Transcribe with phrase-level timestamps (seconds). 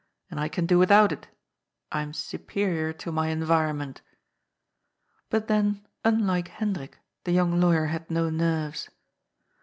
[0.31, 1.27] And I can do without it.
[1.91, 4.01] I am superior to my environment."
[5.29, 8.89] But then, unlike Hendrik, the young lawyer had no nenres.